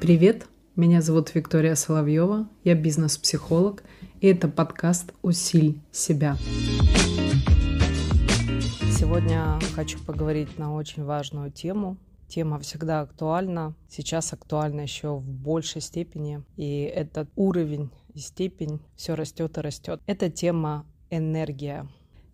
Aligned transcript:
Привет, 0.00 0.46
меня 0.74 1.02
зовут 1.02 1.34
Виктория 1.34 1.74
Соловьева, 1.74 2.48
я 2.64 2.74
бизнес-психолог, 2.74 3.82
и 4.20 4.28
это 4.28 4.48
подкаст 4.48 5.12
«Усиль 5.22 5.80
себя». 5.92 6.36
Сегодня 8.90 9.58
хочу 9.74 9.98
поговорить 10.04 10.58
на 10.58 10.74
очень 10.74 11.04
важную 11.04 11.50
тему. 11.50 11.98
Тема 12.26 12.58
всегда 12.58 13.00
актуальна, 13.00 13.74
сейчас 13.88 14.32
актуальна 14.32 14.80
еще 14.80 15.16
в 15.16 15.28
большей 15.28 15.80
степени, 15.80 16.42
и 16.56 16.82
этот 16.82 17.28
уровень 17.36 17.90
и 18.14 18.18
степень 18.18 18.80
все 18.96 19.14
растет 19.14 19.58
и 19.58 19.60
растет. 19.60 20.00
Это 20.06 20.30
тема 20.30 20.86
энергия. 21.10 21.86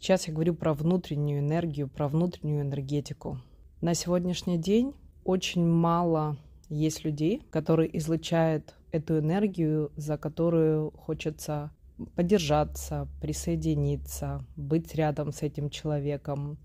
Сейчас 0.04 0.28
я 0.28 0.34
говорю 0.34 0.52
про 0.52 0.74
внутреннюю 0.74 1.38
энергию, 1.38 1.88
про 1.88 2.08
внутреннюю 2.08 2.60
энергетику. 2.60 3.40
На 3.80 3.94
сегодняшний 3.94 4.58
день 4.58 4.92
очень 5.24 5.66
мало 5.66 6.36
есть 6.68 7.06
людей, 7.06 7.40
которые 7.50 7.96
излучают 7.96 8.74
эту 8.92 9.20
энергию, 9.20 9.90
за 9.96 10.18
которую 10.18 10.90
хочется 10.90 11.70
поддержаться, 12.16 13.08
присоединиться, 13.22 14.44
быть 14.56 14.94
рядом 14.94 15.32
с 15.32 15.40
этим 15.40 15.70
человеком, 15.70 16.58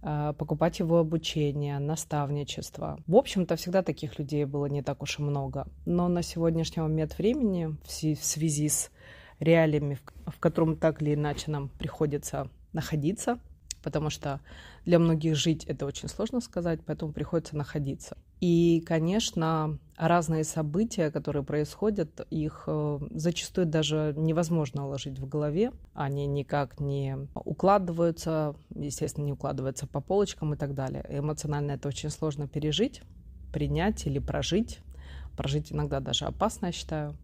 а, 0.00 0.32
покупать 0.34 0.78
его 0.78 0.98
обучение, 0.98 1.80
наставничество. 1.80 3.00
В 3.08 3.16
общем-то, 3.16 3.56
всегда 3.56 3.82
таких 3.82 4.16
людей 4.20 4.44
было 4.44 4.66
не 4.66 4.82
так 4.82 5.02
уж 5.02 5.18
и 5.18 5.22
много. 5.22 5.66
Но 5.86 6.06
на 6.06 6.22
сегодняшний 6.22 6.82
момент 6.82 7.18
времени, 7.18 7.76
в 7.84 7.90
связи 7.90 8.68
с 8.68 8.92
реалиями, 9.40 9.98
в 10.24 10.38
котором 10.38 10.76
так 10.76 11.02
или 11.02 11.14
иначе 11.14 11.50
нам 11.50 11.68
приходится 11.68 12.48
находиться, 12.76 13.40
потому 13.82 14.10
что 14.10 14.40
для 14.84 14.98
многих 15.00 15.34
жить 15.34 15.64
это 15.64 15.86
очень 15.86 16.08
сложно 16.08 16.40
сказать, 16.40 16.80
поэтому 16.86 17.12
приходится 17.12 17.56
находиться. 17.56 18.16
И, 18.40 18.82
конечно, 18.86 19.78
разные 19.96 20.44
события, 20.44 21.10
которые 21.10 21.42
происходят, 21.42 22.26
их 22.30 22.64
э, 22.66 22.98
зачастую 23.12 23.66
даже 23.66 24.12
невозможно 24.16 24.86
уложить 24.86 25.18
в 25.18 25.26
голове. 25.26 25.72
Они 25.94 26.26
никак 26.26 26.80
не 26.80 27.16
укладываются, 27.34 28.54
естественно, 28.74 29.24
не 29.24 29.32
укладываются 29.32 29.86
по 29.86 30.00
полочкам 30.00 30.52
и 30.52 30.56
так 30.56 30.74
далее. 30.74 31.04
Эмоционально 31.08 31.72
это 31.72 31.88
очень 31.88 32.10
сложно 32.10 32.46
пережить, 32.46 33.02
принять 33.52 34.06
или 34.06 34.18
прожить. 34.18 34.80
Прожить 35.36 35.72
иногда 35.72 36.00
даже 36.00 36.26
опасно, 36.26 36.66
я 36.66 36.72
считаю 36.72 37.16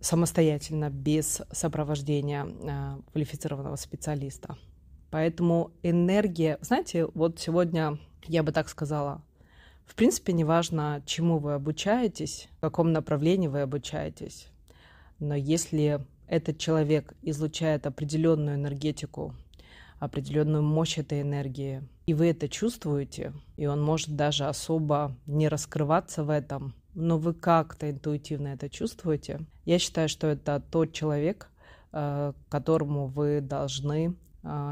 самостоятельно, 0.00 0.90
без 0.90 1.42
сопровождения 1.50 2.44
э, 2.44 3.00
квалифицированного 3.12 3.76
специалиста. 3.76 4.56
Поэтому 5.10 5.70
энергия, 5.82 6.58
знаете, 6.60 7.06
вот 7.14 7.38
сегодня 7.38 7.98
я 8.26 8.42
бы 8.42 8.52
так 8.52 8.68
сказала, 8.68 9.22
в 9.86 9.94
принципе, 9.94 10.34
неважно, 10.34 11.02
чему 11.06 11.38
вы 11.38 11.54
обучаетесь, 11.54 12.48
в 12.58 12.60
каком 12.60 12.92
направлении 12.92 13.48
вы 13.48 13.62
обучаетесь, 13.62 14.48
но 15.18 15.34
если 15.34 16.04
этот 16.26 16.58
человек 16.58 17.14
излучает 17.22 17.86
определенную 17.86 18.56
энергетику, 18.56 19.34
определенную 19.98 20.62
мощь 20.62 20.98
этой 20.98 21.22
энергии, 21.22 21.82
и 22.06 22.12
вы 22.12 22.28
это 22.28 22.48
чувствуете, 22.48 23.32
и 23.56 23.66
он 23.66 23.82
может 23.82 24.14
даже 24.14 24.44
особо 24.44 25.16
не 25.26 25.48
раскрываться 25.48 26.22
в 26.22 26.30
этом, 26.30 26.74
но 26.94 27.18
вы 27.18 27.32
как-то 27.32 27.90
интуитивно 27.90 28.48
это 28.48 28.68
чувствуете, 28.68 29.40
я 29.64 29.78
считаю, 29.78 30.08
что 30.08 30.26
это 30.26 30.62
тот 30.70 30.92
человек, 30.92 31.50
э, 31.92 32.32
которому 32.50 33.06
вы 33.06 33.40
должны 33.40 34.14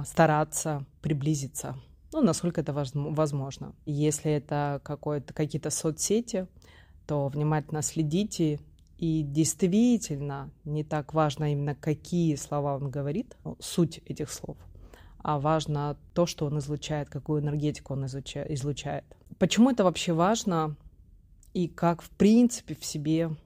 стараться 0.05 0.85
приблизиться 1.01 1.77
ну, 2.17 2.23
насколько 2.23 2.63
это 2.63 2.73
возможно. 2.73 3.75
Если 3.85 4.33
это 4.33 4.81
какие-то 4.83 5.69
соцсети, 5.69 6.47
то 7.07 7.29
внимательно 7.29 7.83
следите. 7.83 8.59
И 8.97 9.23
действительно 9.23 10.51
не 10.65 10.83
так 10.83 11.13
важно 11.13 11.53
именно, 11.53 11.75
какие 11.75 12.35
слова 12.37 12.77
он 12.77 12.91
говорит, 12.91 13.37
ну, 13.45 13.59
суть 13.61 14.01
этих 14.07 14.31
слов, 14.31 14.57
а 15.19 15.39
важно 15.39 15.99
то, 16.15 16.25
что 16.25 16.47
он 16.47 16.59
излучает, 16.61 17.11
какую 17.11 17.43
энергетику 17.43 17.93
он 17.93 18.07
излучает. 18.07 19.05
Почему 19.39 19.71
это 19.71 19.85
вообще 19.85 20.15
важно 20.15 20.77
и 21.53 21.69
как, 21.69 22.01
в 22.01 22.09
принципе, 22.09 22.75
в 22.75 22.87
себе 22.87 23.37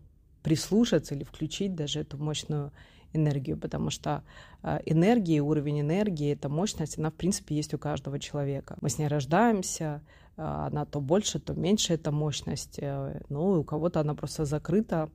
прислушаться 0.44 1.16
или 1.16 1.24
включить 1.24 1.74
даже 1.74 1.98
эту 1.98 2.16
мощную 2.16 2.70
энергию, 3.12 3.56
потому 3.56 3.90
что 3.90 4.22
а, 4.62 4.80
энергия, 4.84 5.40
уровень 5.40 5.80
энергии, 5.80 6.32
эта 6.32 6.48
мощность, 6.48 6.98
она 6.98 7.10
в 7.10 7.14
принципе 7.14 7.56
есть 7.56 7.74
у 7.74 7.78
каждого 7.78 8.18
человека. 8.18 8.76
Мы 8.80 8.88
с 8.88 8.98
ней 8.98 9.08
рождаемся, 9.08 10.02
а, 10.36 10.66
она 10.66 10.84
то 10.84 11.00
больше, 11.00 11.38
то 11.38 11.54
меньше 11.54 11.94
эта 11.94 12.12
мощность. 12.12 12.78
Э, 12.78 13.20
ну, 13.28 13.60
у 13.60 13.64
кого-то 13.64 14.00
она 14.00 14.14
просто 14.14 14.44
закрыта 14.44 15.10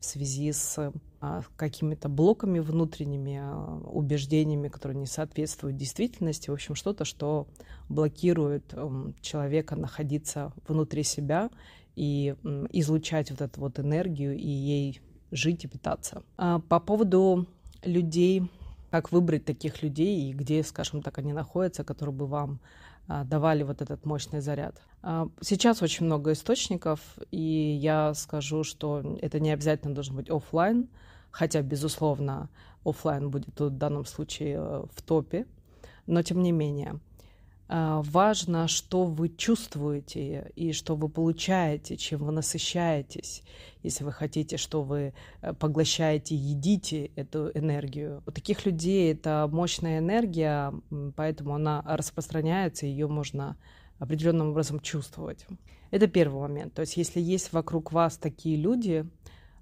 в 0.00 0.04
связи 0.04 0.52
с 0.52 0.92
а, 1.20 1.42
какими-то 1.56 2.08
блоками 2.08 2.60
внутренними, 2.60 3.42
убеждениями, 3.88 4.68
которые 4.68 4.98
не 4.98 5.06
соответствуют 5.06 5.76
действительности. 5.76 6.50
В 6.50 6.52
общем, 6.52 6.74
что-то, 6.74 7.04
что 7.04 7.48
блокирует 7.88 8.74
человека 9.20 9.74
находиться 9.74 10.52
внутри 10.68 11.02
себя 11.02 11.50
и 11.96 12.36
излучать 12.70 13.30
вот 13.32 13.40
эту 13.40 13.60
вот 13.60 13.80
энергию 13.80 14.36
и 14.36 14.46
ей 14.46 15.00
жить 15.30 15.64
и 15.64 15.68
питаться. 15.68 16.22
А 16.36 16.60
по 16.60 16.80
поводу 16.80 17.46
людей, 17.82 18.50
как 18.90 19.12
выбрать 19.12 19.44
таких 19.44 19.82
людей 19.82 20.30
и 20.30 20.32
где, 20.32 20.62
скажем 20.62 21.02
так, 21.02 21.18
они 21.18 21.32
находятся, 21.32 21.84
которые 21.84 22.14
бы 22.14 22.26
вам 22.26 22.60
а, 23.06 23.24
давали 23.24 23.62
вот 23.62 23.80
этот 23.82 24.04
мощный 24.04 24.40
заряд. 24.40 24.80
А, 25.02 25.28
сейчас 25.40 25.82
очень 25.82 26.06
много 26.06 26.32
источников, 26.32 27.00
и 27.30 27.78
я 27.80 28.14
скажу, 28.14 28.64
что 28.64 29.18
это 29.22 29.40
не 29.40 29.50
обязательно 29.50 29.94
должен 29.94 30.16
быть 30.16 30.30
офлайн, 30.30 30.88
хотя, 31.30 31.62
безусловно, 31.62 32.50
офлайн 32.84 33.30
будет 33.30 33.58
в 33.58 33.70
данном 33.70 34.04
случае 34.04 34.56
э, 34.58 34.84
в 34.92 35.02
топе, 35.02 35.46
но 36.06 36.22
тем 36.22 36.42
не 36.42 36.52
менее. 36.52 37.00
А, 37.70 38.00
важно, 38.02 38.66
что 38.66 39.04
вы 39.04 39.28
чувствуете 39.28 40.50
и 40.56 40.72
что 40.72 40.96
вы 40.96 41.10
получаете, 41.10 41.98
чем 41.98 42.20
вы 42.20 42.32
насыщаетесь. 42.32 43.42
Если 43.82 44.04
вы 44.04 44.12
хотите, 44.12 44.56
что 44.56 44.82
вы 44.82 45.12
э, 45.42 45.52
поглощаете, 45.52 46.34
едите 46.34 47.10
эту 47.14 47.50
энергию. 47.54 48.22
У 48.26 48.30
таких 48.30 48.64
людей 48.64 49.12
это 49.12 49.48
мощная 49.52 49.98
энергия, 49.98 50.72
поэтому 51.14 51.54
она 51.54 51.82
распространяется, 51.86 52.86
ее 52.86 53.06
можно 53.06 53.56
определенным 53.98 54.50
образом 54.50 54.80
чувствовать. 54.80 55.46
Это 55.90 56.06
первый 56.06 56.40
момент. 56.40 56.72
То 56.72 56.80
есть 56.80 56.96
если 56.96 57.20
есть 57.20 57.52
вокруг 57.52 57.92
вас 57.92 58.16
такие 58.16 58.56
люди, 58.56 59.06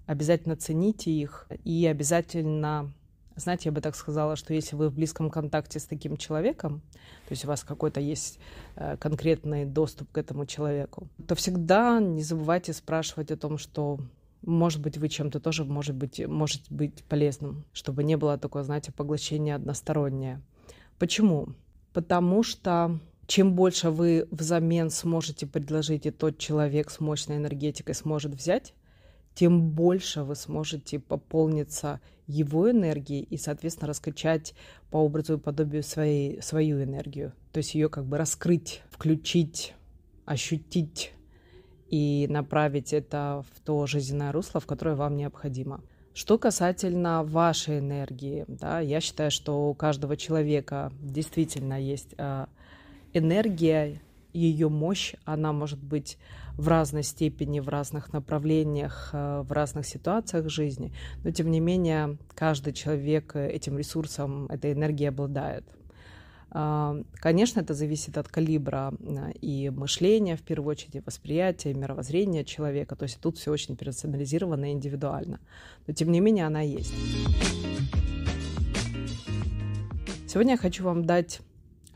обязательно 0.07 0.55
цените 0.55 1.11
их 1.11 1.49
и 1.65 1.87
обязательно 1.87 2.93
знаете, 3.37 3.69
я 3.69 3.73
бы 3.73 3.81
так 3.81 3.95
сказала, 3.95 4.37
что 4.37 4.55
если 4.55 4.77
вы 4.77 4.89
в 4.89 4.95
близком 4.95 5.31
контакте 5.31 5.79
с 5.79 5.85
таким 5.85 6.17
человеком, 6.17 6.81
то 7.29 7.33
есть 7.33 7.45
у 7.45 7.49
вас 7.49 7.65
какой-то 7.65 8.01
есть 8.01 8.39
э, 8.77 8.97
конкретный 8.99 9.65
доступ 9.65 10.11
к 10.11 10.19
этому 10.19 10.47
человеку, 10.47 11.09
то 11.27 11.35
всегда 11.35 12.01
не 12.01 12.23
забывайте 12.23 12.73
спрашивать 12.73 13.31
о 13.31 13.37
том, 13.37 13.59
что 13.59 13.99
может 14.43 14.81
быть, 14.81 14.97
вы 14.97 15.09
чем-то 15.09 15.41
тоже 15.41 15.65
может 15.65 15.97
быть, 15.97 16.25
может 16.27 16.71
быть 16.71 17.03
полезным, 17.05 17.65
чтобы 17.73 18.05
не 18.05 18.17
было 18.17 18.39
такое, 18.39 18.63
знаете, 18.63 18.93
поглощение 18.93 19.57
одностороннее. 19.57 20.41
Почему? 20.99 21.49
Потому 21.93 22.43
что 22.43 22.99
чем 23.27 23.55
больше 23.55 23.91
вы 23.91 24.29
взамен 24.31 24.91
сможете 24.91 25.47
предложить, 25.47 26.07
и 26.07 26.11
тот 26.11 26.39
человек 26.39 26.91
с 26.91 27.01
мощной 27.01 27.39
энергетикой 27.39 27.95
сможет 27.95 28.35
взять, 28.35 28.73
тем 29.37 29.71
больше 29.71 30.23
вы 30.23 30.35
сможете 30.35 30.99
пополниться 30.99 32.01
его 32.27 32.71
энергией 32.71 33.23
и, 33.23 33.37
соответственно, 33.37 33.89
раскачать 33.89 34.55
по 34.91 34.97
образу 34.97 35.35
и 35.35 35.39
подобию 35.39 35.83
своей, 35.83 36.41
свою 36.41 36.83
энергию. 36.83 37.33
То 37.53 37.59
есть 37.59 37.75
ее 37.75 37.91
как 37.91 38.07
бы 38.07 38.17
раскрыть, 38.17 38.83
включить, 38.91 39.75
ощутить 40.25 41.13
и 41.91 42.27
направить 42.31 42.95
это 42.95 43.45
в 43.55 43.61
то 43.61 43.87
жизненное 43.87 44.33
русло, 44.33 44.59
в 44.59 44.67
которое 44.67 44.97
вам 44.97 45.17
необходимо. 45.17 45.83
Что 46.15 46.39
касательно 46.39 47.23
вашей 47.23 47.81
энергии, 47.81 48.47
да, 48.49 48.81
я 48.81 49.03
считаю, 49.03 49.31
что 49.31 49.69
у 49.69 49.75
каждого 49.75 50.17
человека 50.17 50.91
действительно 50.99 51.79
есть 51.79 52.15
э, 52.17 52.47
энергия, 53.13 54.01
ее 54.39 54.69
мощь, 54.69 55.15
она 55.25 55.53
может 55.53 55.83
быть 55.83 56.19
в 56.57 56.69
разной 56.69 57.03
степени, 57.03 57.61
в 57.61 57.69
разных 57.69 58.13
направлениях, 58.13 59.11
э, 59.13 59.43
в 59.43 59.53
разных 59.53 59.87
ситуациях 59.87 60.49
жизни, 60.49 60.93
но 61.25 61.31
тем 61.31 61.51
не 61.51 61.61
менее 61.61 62.19
каждый 62.35 62.73
человек 62.73 63.37
э, 63.37 63.49
этим 63.49 63.79
ресурсом, 63.79 64.47
этой 64.47 64.73
энергией 64.73 65.09
обладает. 65.09 65.65
А, 66.51 66.97
конечно, 67.15 67.61
это 67.61 67.75
зависит 67.75 68.17
от 68.17 68.29
калибра 68.29 68.95
э, 68.99 69.33
и 69.43 69.69
мышления, 69.69 70.37
в 70.37 70.43
первую 70.43 70.71
очередь, 70.71 70.97
и 70.97 71.01
восприятия, 71.01 71.73
и 71.73 71.75
мировоззрения 71.75 72.45
человека. 72.45 72.97
То 72.97 73.03
есть 73.03 73.21
тут 73.21 73.37
все 73.37 73.51
очень 73.51 73.77
персонализировано 73.77 74.71
и 74.71 74.73
индивидуально. 74.73 75.41
Но 75.87 75.93
тем 75.93 76.11
не 76.11 76.21
менее 76.21 76.47
она 76.47 76.63
есть. 76.63 76.95
Сегодня 80.27 80.53
я 80.53 80.59
хочу 80.59 80.85
вам 80.85 81.05
дать 81.05 81.41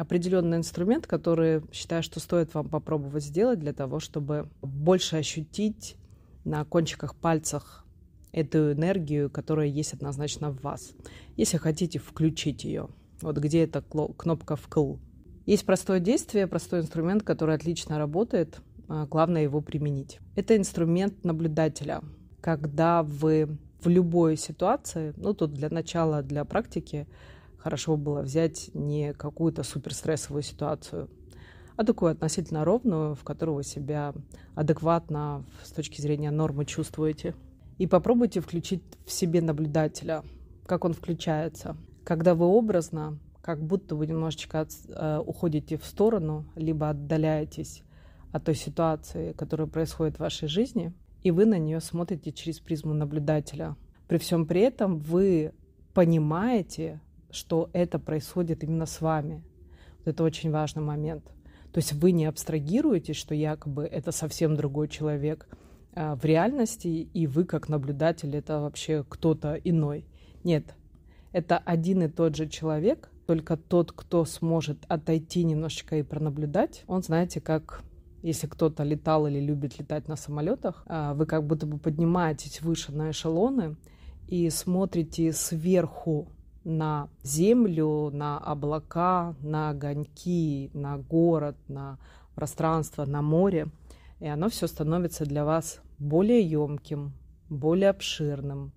определенный 0.00 0.56
инструмент, 0.56 1.06
который 1.06 1.62
считаю, 1.73 2.02
что 2.02 2.20
стоит 2.20 2.55
вам 2.55 2.70
попробовать 2.70 3.23
сделать 3.23 3.58
для 3.58 3.75
того, 3.75 4.00
чтобы 4.00 4.49
больше 4.62 5.17
ощутить 5.17 5.97
на 6.44 6.64
кончиках 6.64 7.14
пальцах 7.14 7.85
эту 8.32 8.73
энергию, 8.73 9.29
которая 9.29 9.67
есть 9.67 9.93
однозначно 9.93 10.52
в 10.52 10.62
вас. 10.62 10.93
Если 11.37 11.58
хотите 11.58 11.99
включить 11.99 12.64
ее. 12.64 12.88
Вот 13.20 13.37
где 13.37 13.64
эта 13.64 13.82
кнопка 13.82 14.56
«вкл». 14.56 14.97
Есть 15.44 15.67
простое 15.67 16.00
действие, 16.00 16.46
простой 16.46 16.81
инструмент, 16.81 17.23
который 17.23 17.55
отлично 17.55 17.99
работает. 17.99 18.62
А, 18.88 19.06
главное 19.06 19.43
его 19.43 19.61
применить. 19.61 20.19
Это 20.35 20.56
инструмент 20.56 21.25
наблюдателя. 21.25 22.03
Когда 22.41 23.03
вы 23.03 23.58
в 23.82 23.88
любой 23.88 24.38
ситуации, 24.38 25.12
ну 25.19 25.35
тут 25.35 25.53
для 25.53 25.69
начала, 25.69 26.23
для 26.23 26.46
практики, 26.46 27.06
хорошо 27.62 27.97
было 27.97 28.23
взять 28.23 28.71
не 28.75 29.12
какую-то 29.12 29.62
суперстрессовую 29.62 30.43
ситуацию, 30.43 31.09
а 31.77 31.85
такую 31.85 32.12
относительно 32.12 32.65
ровную, 32.65 33.15
в 33.15 33.25
которой 33.25 33.57
вы 33.57 33.65
себя 33.65 34.15
адекватно 34.55 35.45
с 35.62 35.71
точки 35.71 36.01
зрения 36.01 36.31
нормы 36.31 36.65
чувствуете. 36.65 37.35
И 37.79 37.87
попробуйте 37.87 38.41
включить 38.41 38.83
в 39.07 39.11
себе 39.11 39.41
наблюдателя, 39.41 40.23
как 40.67 40.85
он 40.85 40.93
включается. 40.93 41.77
Когда 42.05 42.35
вы 42.35 42.47
образно, 42.47 43.19
как 43.41 43.63
будто 43.63 43.97
вы 43.97 44.06
немножечко 44.06 44.61
от, 44.61 44.71
э, 44.89 45.23
уходите 45.25 45.79
в 45.79 45.85
сторону, 45.87 46.45
либо 46.56 46.91
отдаляетесь 46.91 47.83
от 48.33 48.45
той 48.45 48.55
ситуации, 48.55 49.33
которая 49.33 49.67
происходит 49.67 50.17
в 50.17 50.21
вашей 50.21 50.49
жизни, 50.49 50.93
и 51.23 51.31
вы 51.31 51.47
на 51.47 51.59
нее 51.59 51.81
смотрите 51.81 52.33
через 52.33 52.61
призму 52.61 52.95
наблюдателя. 52.95 53.77
При 54.09 54.19
всем 54.19 54.47
при 54.47 54.61
этом 54.61 54.99
вы 54.99 55.53
понимаете, 55.95 57.01
что 57.32 57.71
это 57.73 57.99
происходит 57.99 58.62
именно 58.65 58.87
с 58.87 59.00
вами. 59.00 59.43
Вот 59.99 60.09
это 60.09 60.25
очень 60.25 60.50
важный 60.50 60.82
момент. 60.82 61.25
То 61.73 61.79
есть 61.79 61.93
вы 61.93 62.12
не 62.12 62.27
абстрагируете, 62.27 63.12
что 63.12 63.35
якобы 63.35 63.85
это 63.85 64.12
совсем 64.12 64.56
другой 64.56 64.88
человек 64.88 65.49
а 65.93 66.15
в 66.15 66.25
реальности, 66.25 66.88
и 66.88 67.27
вы 67.27 67.44
как 67.44 67.69
наблюдатель 67.69 68.35
это 68.37 68.61
вообще 68.61 69.05
кто-то 69.09 69.55
иной. 69.55 70.06
Нет, 70.44 70.75
это 71.32 71.59
один 71.59 72.03
и 72.03 72.09
тот 72.09 72.37
же 72.37 72.49
человек, 72.49 73.11
только 73.27 73.56
тот, 73.56 73.93
кто 73.93 74.25
сможет 74.25 74.79
отойти 74.88 75.44
немножечко 75.44 75.97
и 75.97 76.03
пронаблюдать, 76.03 76.85
он, 76.87 77.03
знаете, 77.03 77.41
как 77.41 77.82
если 78.23 78.47
кто-то 78.47 78.82
летал 78.82 79.27
или 79.27 79.41
любит 79.41 79.79
летать 79.79 80.06
на 80.09 80.17
самолетах, 80.17 80.85
а 80.87 81.15
вы 81.15 81.27
как 81.27 81.47
будто 81.47 81.67
бы 81.67 81.79
поднимаетесь 81.79 82.61
выше 82.61 82.93
на 82.93 83.11
эшелоны 83.11 83.77
и 84.29 84.49
смотрите 84.50 85.32
сверху 85.32 86.29
на 86.65 87.09
землю, 87.23 88.11
на 88.11 88.39
облака, 88.39 89.35
на 89.43 89.71
огоньки, 89.71 90.71
на 90.75 90.99
город, 90.99 91.57
на 91.69 91.99
пространство, 92.35 93.05
на 93.05 93.23
море. 93.23 93.69
И 94.21 94.27
оно 94.27 94.49
все 94.49 94.67
становится 94.67 95.25
для 95.25 95.45
вас 95.45 95.81
более 95.99 96.41
емким, 96.41 97.12
более 97.49 97.91
обширным, 97.91 98.73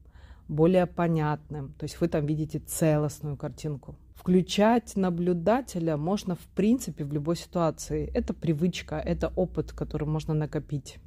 более 0.48 0.86
понятным. 0.86 1.74
То 1.74 1.84
есть 1.84 2.00
вы 2.00 2.08
там 2.08 2.26
видите 2.26 2.60
целостную 2.60 3.38
картинку. 3.38 3.96
Включать 4.16 4.96
наблюдателя 4.96 5.98
можно 5.98 6.36
в 6.36 6.48
принципе 6.56 7.04
в 7.04 7.12
любой 7.12 7.36
ситуации. 7.36 8.10
Это 8.14 8.34
привычка, 8.34 8.96
это 8.96 9.34
опыт, 9.36 9.74
который 9.74 10.08
можно 10.08 10.34
накопить. 10.34 11.00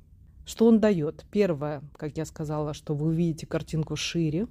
Что 0.45 0.67
он 0.67 0.81
дает? 0.81 1.25
Первое, 1.31 1.83
как 1.97 2.17
я 2.19 2.25
сказала, 2.25 2.75
что 2.75 2.95
вы 2.95 3.07
увидите 3.07 3.47
картинку 3.47 3.97
шире, 3.97 4.47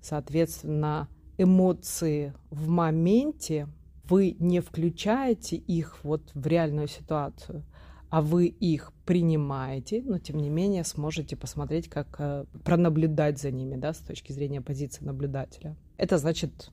соответственно, 0.00 1.08
эмоции 1.42 2.34
в 2.50 2.68
моменте, 2.68 3.68
вы 4.04 4.36
не 4.38 4.60
включаете 4.60 5.56
их 5.56 6.02
вот 6.02 6.30
в 6.34 6.46
реальную 6.46 6.88
ситуацию, 6.88 7.64
а 8.10 8.22
вы 8.22 8.46
их 8.46 8.92
принимаете, 9.06 10.02
но 10.04 10.18
тем 10.18 10.38
не 10.38 10.50
менее 10.50 10.84
сможете 10.84 11.36
посмотреть, 11.36 11.88
как 11.88 12.16
э, 12.18 12.44
пронаблюдать 12.64 13.38
за 13.40 13.50
ними, 13.52 13.76
да, 13.76 13.92
с 13.92 13.98
точки 13.98 14.32
зрения 14.32 14.60
позиции 14.60 15.04
наблюдателя. 15.04 15.76
Это 15.96 16.18
значит 16.18 16.70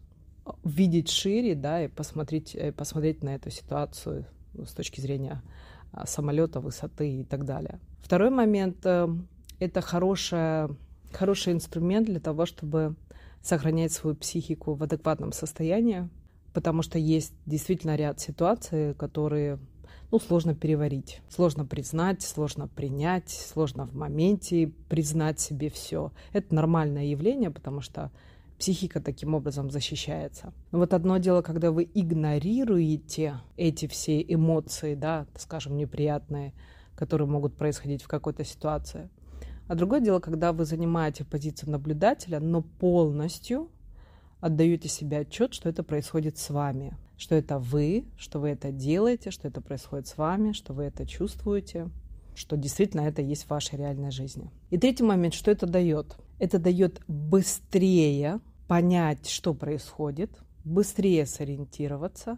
видеть 0.63 1.09
шире, 1.09 1.55
да, 1.55 1.85
и 1.85 1.87
посмотреть, 1.87 2.55
э, 2.55 2.71
посмотреть 2.71 3.23
на 3.23 3.35
эту 3.35 3.51
ситуацию 3.51 4.25
с 4.55 4.73
точки 4.73 4.99
зрения 4.99 5.43
а, 5.91 6.07
самолета, 6.07 6.59
высоты 6.59 7.21
и 7.21 7.23
так 7.23 7.45
далее. 7.45 7.79
Второй 8.01 8.31
момент 8.31 8.77
э,— 8.83 9.07
это 9.59 9.81
хорошая, 9.81 10.69
хороший 11.13 11.53
инструмент 11.53 12.07
для 12.07 12.19
того, 12.19 12.45
чтобы 12.45 12.95
сохранять 13.47 13.91
свою 13.91 14.15
психику 14.15 14.73
в 14.73 14.83
адекватном 14.83 15.31
состоянии, 15.31 16.09
потому 16.53 16.81
что 16.81 16.99
есть 16.99 17.33
действительно 17.45 17.95
ряд 17.95 18.19
ситуаций, 18.19 18.93
которые 18.95 19.59
ну, 20.11 20.19
сложно 20.19 20.55
переварить, 20.55 21.21
сложно 21.29 21.65
признать, 21.65 22.21
сложно 22.21 22.67
принять, 22.67 23.29
сложно 23.29 23.85
в 23.85 23.95
моменте 23.95 24.71
признать 24.89 25.39
себе 25.39 25.69
все. 25.69 26.11
Это 26.33 26.55
нормальное 26.55 27.05
явление, 27.05 27.51
потому 27.51 27.81
что 27.81 28.11
психика 28.57 29.01
таким 29.01 29.35
образом 29.35 29.69
защищается. 29.69 30.53
Вот 30.71 30.93
одно 30.93 31.17
дело, 31.17 31.41
когда 31.41 31.71
вы 31.71 31.89
игнорируете 31.93 33.39
эти 33.55 33.87
все 33.87 34.21
эмоции, 34.21 34.95
да, 34.95 35.27
скажем, 35.35 35.77
неприятные, 35.77 36.53
которые 36.95 37.27
могут 37.27 37.55
происходить 37.55 38.01
в 38.01 38.07
какой-то 38.07 38.43
ситуации. 38.43 39.09
А 39.67 39.75
другое 39.75 39.99
дело, 39.99 40.19
когда 40.19 40.53
вы 40.53 40.65
занимаете 40.65 41.25
позицию 41.25 41.71
наблюдателя, 41.71 42.39
но 42.39 42.61
полностью 42.61 43.69
отдаете 44.39 44.87
себе 44.87 45.19
отчет, 45.19 45.53
что 45.53 45.67
это 45.67 45.83
происходит 45.83 46.37
с 46.37 46.49
вами, 46.49 46.97
что 47.17 47.35
это 47.35 47.59
вы, 47.59 48.05
что 48.17 48.39
вы 48.39 48.49
это 48.49 48.71
делаете, 48.71 49.31
что 49.31 49.47
это 49.47 49.61
происходит 49.61 50.07
с 50.07 50.17
вами, 50.17 50.53
что 50.53 50.73
вы 50.73 50.83
это 50.83 51.05
чувствуете, 51.05 51.89
что 52.35 52.55
действительно 52.55 53.01
это 53.01 53.21
есть 53.21 53.45
в 53.45 53.49
вашей 53.49 53.77
реальной 53.77 54.11
жизни. 54.11 54.51
И 54.69 54.77
третий 54.77 55.03
момент, 55.03 55.33
что 55.33 55.51
это 55.51 55.65
дает? 55.65 56.15
Это 56.39 56.59
дает 56.59 57.01
быстрее 57.07 58.39
понять, 58.67 59.27
что 59.27 59.53
происходит, 59.53 60.29
быстрее 60.63 61.25
сориентироваться, 61.25 62.37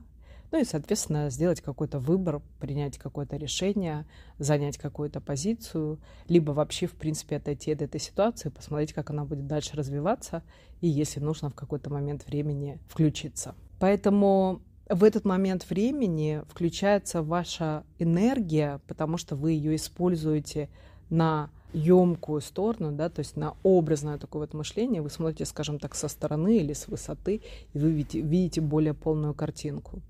ну 0.51 0.59
и, 0.59 0.63
соответственно, 0.63 1.29
сделать 1.29 1.61
какой-то 1.61 1.99
выбор, 1.99 2.41
принять 2.59 2.97
какое-то 2.97 3.37
решение, 3.37 4.05
занять 4.39 4.77
какую-то 4.77 5.21
позицию, 5.21 5.99
либо 6.27 6.51
вообще, 6.51 6.87
в 6.87 6.93
принципе, 6.93 7.37
отойти 7.37 7.71
от 7.71 7.81
этой 7.81 7.99
ситуации, 7.99 8.49
посмотреть, 8.49 8.93
как 8.93 9.09
она 9.09 9.25
будет 9.25 9.47
дальше 9.47 9.75
развиваться, 9.75 10.43
и, 10.81 10.87
если 10.87 11.19
нужно, 11.19 11.49
в 11.49 11.55
какой-то 11.55 11.89
момент 11.89 12.25
времени 12.25 12.79
включиться. 12.87 13.55
Поэтому 13.79 14.61
в 14.89 15.03
этот 15.03 15.23
момент 15.23 15.69
времени 15.69 16.41
включается 16.49 17.21
ваша 17.21 17.83
энергия, 17.99 18.81
потому 18.87 19.17
что 19.17 19.35
вы 19.35 19.51
ее 19.51 19.75
используете 19.75 20.69
на 21.09 21.51
емкую 21.73 22.41
сторону, 22.41 22.91
да, 22.91 23.09
то 23.09 23.19
есть 23.19 23.37
на 23.37 23.55
образное 23.61 24.17
такое 24.17 24.41
вот 24.41 24.55
мышление, 24.55 25.03
вы 25.03 25.11
смотрите, 25.11 25.45
скажем 25.45 25.77
так, 25.77 25.93
со 25.93 26.07
стороны 26.07 26.57
или 26.57 26.73
с 26.73 26.87
высоты, 26.87 27.41
и 27.73 27.77
вы 27.77 27.91
видите, 27.91 28.21
видите 28.21 28.61
более 28.61 28.95
полную 28.95 29.35
картинку. 29.35 30.01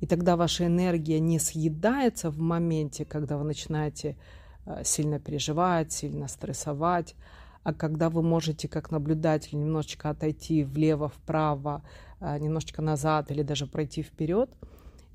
И 0.00 0.06
тогда 0.06 0.36
ваша 0.36 0.66
энергия 0.66 1.20
не 1.20 1.38
съедается 1.38 2.30
в 2.30 2.38
моменте, 2.38 3.04
когда 3.04 3.36
вы 3.36 3.44
начинаете 3.44 4.16
э, 4.64 4.82
сильно 4.84 5.20
переживать, 5.20 5.92
сильно 5.92 6.26
стрессовать, 6.26 7.14
а 7.62 7.74
когда 7.74 8.08
вы 8.08 8.22
можете 8.22 8.66
как 8.66 8.90
наблюдатель 8.90 9.58
немножечко 9.58 10.08
отойти 10.10 10.64
влево, 10.64 11.08
вправо, 11.08 11.82
э, 12.20 12.38
немножечко 12.38 12.80
назад 12.80 13.30
или 13.30 13.42
даже 13.42 13.66
пройти 13.66 14.02
вперед, 14.02 14.50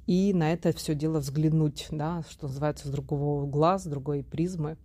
и 0.06 0.34
на 0.34 0.54
это 0.54 0.72
все 0.72 0.94
дело 0.94 1.18
взглянуть, 1.18 1.88
да, 1.89 2.24
что 2.30 2.48
называется, 2.48 2.88
с 2.88 2.92
другого 2.92 3.44
угла, 3.44 3.80
с 3.80 3.86
другой 3.86 4.24
призмы. 4.24 4.77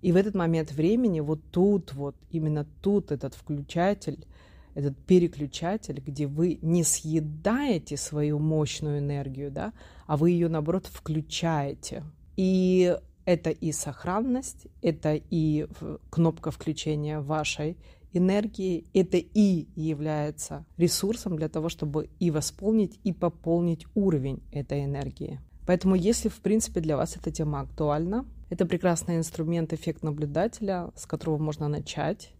И 0.00 0.12
в 0.12 0.16
этот 0.16 0.34
момент 0.34 0.72
времени 0.72 1.20
вот 1.20 1.40
тут 1.50 1.92
вот, 1.92 2.14
именно 2.30 2.66
тут 2.80 3.10
этот 3.10 3.34
включатель 3.34 4.26
этот 4.74 4.96
переключатель, 4.98 6.02
где 6.04 6.26
вы 6.26 6.58
не 6.62 6.84
съедаете 6.84 7.96
свою 7.96 8.38
мощную 8.38 8.98
энергию, 8.98 9.50
да, 9.50 9.72
а 10.06 10.16
вы 10.16 10.30
ее, 10.30 10.48
наоборот, 10.48 10.86
включаете. 10.86 12.04
И 12.36 12.96
это 13.24 13.50
и 13.50 13.72
сохранность, 13.72 14.66
это 14.82 15.20
и 15.30 15.66
кнопка 16.10 16.50
включения 16.50 17.20
вашей 17.20 17.76
энергии, 18.12 18.86
это 18.92 19.18
и 19.18 19.68
является 19.76 20.64
ресурсом 20.76 21.36
для 21.36 21.48
того, 21.48 21.68
чтобы 21.68 22.10
и 22.18 22.30
восполнить, 22.30 22.98
и 23.04 23.12
пополнить 23.12 23.86
уровень 23.94 24.42
этой 24.52 24.84
энергии. 24.84 25.40
Поэтому, 25.66 25.94
если, 25.94 26.28
в 26.28 26.40
принципе, 26.40 26.80
для 26.80 26.96
вас 26.96 27.16
эта 27.16 27.30
тема 27.30 27.60
актуальна, 27.60 28.26
это 28.48 28.66
прекрасный 28.66 29.16
инструмент 29.16 29.72
эффект 29.72 30.02
наблюдателя, 30.02 30.90
с 30.96 31.06
которого 31.06 31.38
можно 31.38 31.68
начать 31.68 32.32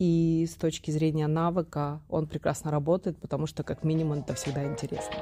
и 0.00 0.48
с 0.50 0.54
точки 0.54 0.90
зрения 0.90 1.26
навыка 1.26 2.00
он 2.08 2.26
прекрасно 2.26 2.70
работает, 2.70 3.18
потому 3.18 3.46
что 3.46 3.62
как 3.62 3.84
минимум 3.84 4.20
это 4.20 4.34
всегда 4.34 4.64
интересно. 4.64 5.14